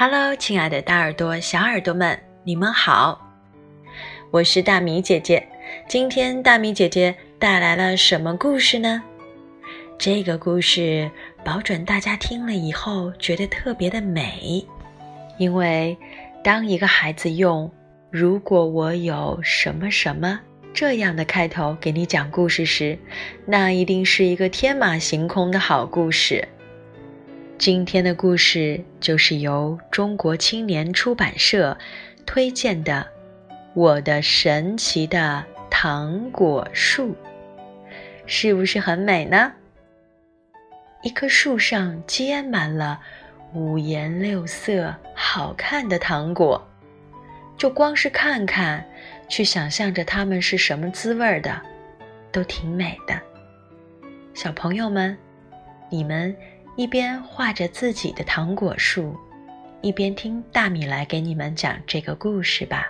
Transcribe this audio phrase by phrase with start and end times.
[0.00, 3.20] Hello，亲爱的大耳朵、小耳朵们，你们好！
[4.30, 5.44] 我是大米姐姐。
[5.88, 9.02] 今天大米姐姐带来了什么故事呢？
[9.98, 11.10] 这个故事
[11.44, 14.64] 保准大家听了以后觉得特别的美，
[15.36, 15.98] 因为
[16.44, 17.68] 当一个孩子用
[18.08, 20.38] “如果我有什么什么”
[20.72, 22.96] 这样的开头给你讲故事时，
[23.44, 26.46] 那一定是一个天马行空的好故事。
[27.58, 31.76] 今天的故事就是由中国青年出版社
[32.24, 33.04] 推荐的
[33.74, 37.08] 《我的神奇的糖果树》，
[38.26, 39.52] 是不是很美呢？
[41.02, 43.00] 一棵树上结满了
[43.52, 46.64] 五颜六色、好看的糖果，
[47.56, 48.86] 就光是看看，
[49.28, 51.60] 去想象着它们是什么滋味的，
[52.30, 53.20] 都挺美的。
[54.32, 55.18] 小朋友们，
[55.90, 56.34] 你们。
[56.78, 59.18] 一边画着自己的糖果树，
[59.80, 62.86] 一边听大米来给你们讲这个故事吧。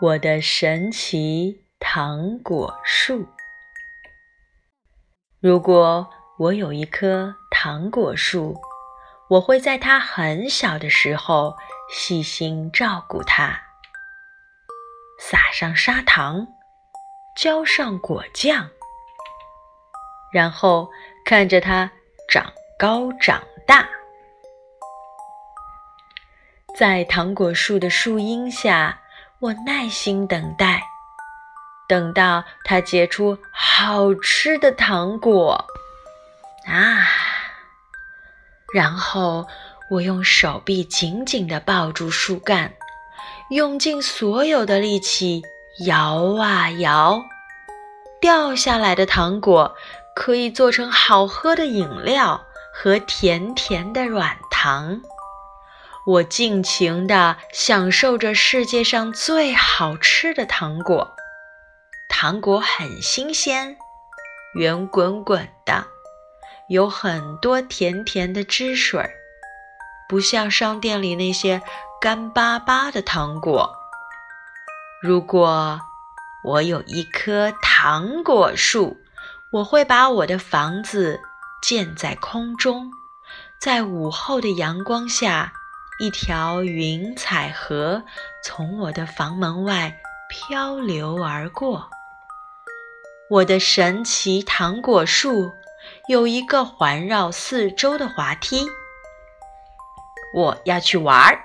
[0.00, 3.26] 我的神奇糖果树。
[5.40, 8.56] 如果我有一棵糖果树，
[9.28, 11.56] 我会在它很小的时候
[11.90, 13.60] 细心照顾它，
[15.18, 16.46] 撒上砂糖，
[17.36, 18.70] 浇上果酱，
[20.32, 20.88] 然后。
[21.24, 21.90] 看着它
[22.28, 23.88] 长高长大，
[26.76, 29.00] 在糖果树的树荫下，
[29.38, 30.82] 我耐心等待，
[31.88, 35.64] 等到它结出好吃的糖果
[36.66, 37.08] 啊！
[38.74, 39.46] 然后
[39.90, 42.74] 我用手臂紧紧地抱住树干，
[43.48, 45.42] 用尽所有的力气
[45.86, 47.24] 摇啊摇，
[48.20, 49.74] 掉下来的糖果。
[50.14, 55.00] 可以做成好喝的饮料和甜甜的软糖，
[56.06, 61.16] 我尽情地享受着世界上最好吃的糖果。
[62.08, 63.76] 糖果很新鲜，
[64.54, 65.86] 圆滚滚的，
[66.68, 69.10] 有很多甜甜的汁水，
[70.08, 71.60] 不像商店里那些
[72.00, 73.74] 干巴巴的糖果。
[75.02, 75.80] 如果
[76.44, 78.96] 我有一棵糖果树，
[79.54, 81.20] 我会把我的房子
[81.62, 82.90] 建在空中，
[83.60, 85.52] 在午后的阳光下，
[86.00, 88.02] 一条云彩河
[88.42, 89.96] 从我的房门外
[90.28, 91.88] 漂流而过。
[93.30, 95.52] 我的神奇糖果树
[96.08, 98.66] 有一个环绕四周的滑梯，
[100.34, 101.38] 我要去玩儿。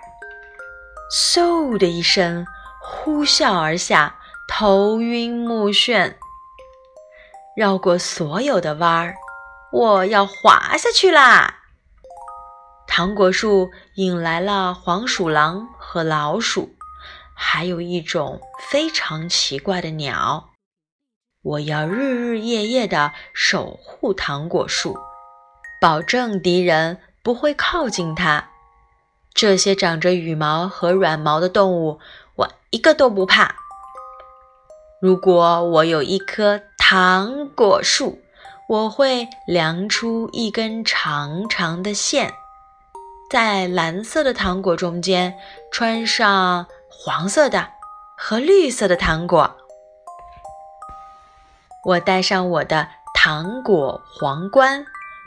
[1.11, 2.43] 嗖的一声，
[2.81, 4.15] 呼啸而下，
[4.47, 6.15] 头晕目眩。
[7.59, 9.15] 绕过所有的弯儿，
[9.73, 11.55] 我要滑下去啦！
[12.87, 16.73] 糖果树引来了黄鼠狼和老鼠，
[17.35, 18.39] 还有一种
[18.69, 20.51] 非常奇怪的鸟。
[21.43, 24.97] 我要日日夜夜地守护糖果树，
[25.81, 28.51] 保证敌人不会靠近它。
[29.33, 31.99] 这些长着羽毛和软毛的动物，
[32.37, 33.53] 我一个都不怕。
[35.01, 36.61] 如果我有一颗。
[36.91, 38.19] 糖果树，
[38.67, 42.33] 我会量出一根长长的线，
[43.29, 45.37] 在蓝色的糖果中间
[45.71, 47.69] 穿上黄色的
[48.17, 49.55] 和绿色的糖果。
[51.85, 54.83] 我戴上我的糖果皇冠，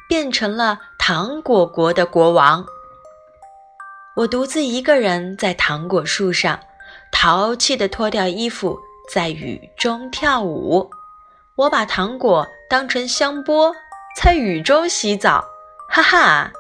[0.09, 2.67] 变成了糖果国的国王。
[4.17, 6.59] 我独自一个人在糖果树上，
[7.12, 8.81] 淘气地脱掉衣服，
[9.15, 10.91] 在雨中跳舞。
[11.54, 13.74] 我把糖果当成香波，
[14.16, 15.44] 在雨中洗澡，
[15.88, 16.50] 哈哈，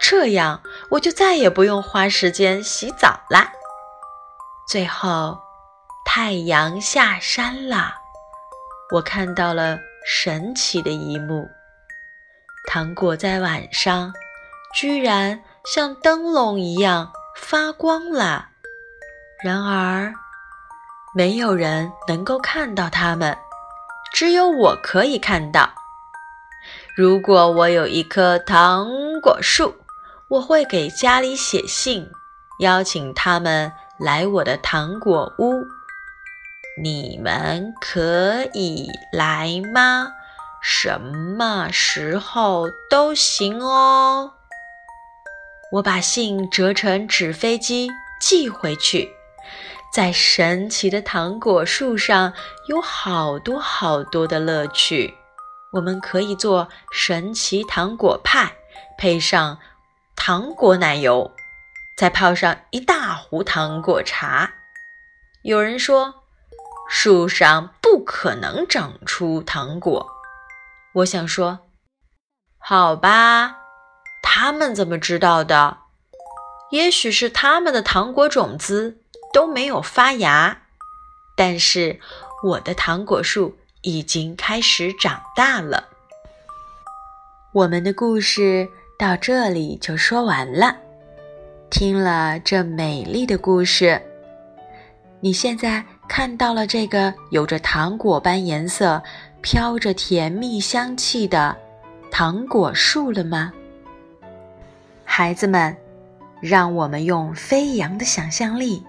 [0.00, 3.52] 这样我就再也不用花时间洗澡啦。
[4.68, 5.38] 最后，
[6.04, 7.94] 太阳下山了，
[8.92, 11.48] 我看到了神奇的一幕：
[12.68, 14.12] 糖果在晚上
[14.74, 18.48] 居然像灯笼一样发光了。
[19.44, 20.12] 然而，
[21.14, 23.38] 没有人能够看到它们。
[24.20, 25.72] 只有我可以看到。
[26.94, 28.86] 如果我有一棵糖
[29.22, 29.76] 果树，
[30.28, 32.06] 我会给家里写信，
[32.58, 35.64] 邀请他们来我的糖果屋。
[36.82, 40.08] 你们可以来吗？
[40.60, 44.34] 什么时候都行哦。
[45.72, 47.88] 我把信折成纸飞机
[48.20, 49.08] 寄回去。
[49.92, 52.32] 在神奇的糖果树上
[52.68, 55.14] 有好多好多的乐趣，
[55.72, 58.52] 我们可以做神奇糖果派，
[58.96, 59.58] 配上
[60.14, 61.32] 糖果奶油，
[61.98, 64.52] 再泡上一大壶糖果茶。
[65.42, 66.22] 有人说，
[66.88, 70.08] 树上不可能长出糖果。
[70.94, 71.66] 我想说，
[72.58, 73.56] 好吧，
[74.22, 75.78] 他们怎么知道的？
[76.70, 78.99] 也许是他们的糖果种子
[79.32, 80.62] 都没有发芽，
[81.34, 82.00] 但是
[82.42, 85.88] 我的糖果树已经开始长大了。
[87.52, 88.68] 我们的故事
[88.98, 90.76] 到这里就说完了。
[91.70, 94.02] 听了这美丽的故事，
[95.20, 99.00] 你现在看到了这个有着糖果般颜色、
[99.40, 101.56] 飘着甜蜜香气的
[102.10, 103.52] 糖果树了吗？
[105.04, 105.76] 孩子们，
[106.40, 108.84] 让我们用飞扬的想象力，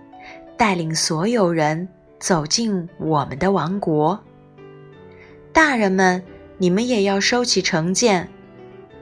[0.61, 4.23] 带领所有人走进我们的王国。
[5.51, 6.23] 大人们，
[6.59, 8.29] 你们也要收起成见。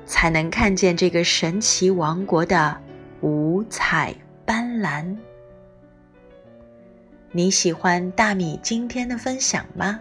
[0.06, 2.80] 才能看见这个神奇王国的
[3.20, 4.16] 五彩
[4.46, 5.18] 斑斓。
[7.34, 10.00] 你喜欢大米今天的分享吗？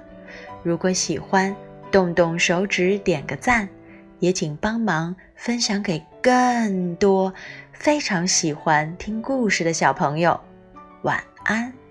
[0.63, 1.57] 如果喜欢，
[1.91, 3.69] 动动手指点个赞，
[4.21, 7.35] 也请帮忙分享给更多
[7.73, 10.41] 非常喜欢听故事的小朋友。
[11.03, 11.88] 晚安。